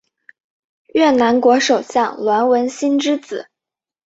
[0.95, 3.49] 越南国首相阮文心之子。